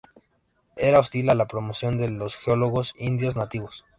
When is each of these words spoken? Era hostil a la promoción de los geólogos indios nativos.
Era 0.77 0.97
hostil 0.99 1.29
a 1.29 1.35
la 1.35 1.45
promoción 1.45 1.99
de 1.99 2.09
los 2.09 2.35
geólogos 2.35 2.95
indios 2.97 3.35
nativos. 3.35 3.85